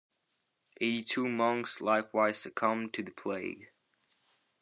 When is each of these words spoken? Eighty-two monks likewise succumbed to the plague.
Eighty-two 0.77 1.29
monks 1.29 1.79
likewise 1.79 2.39
succumbed 2.39 2.91
to 2.95 3.03
the 3.03 3.11
plague. 3.11 3.67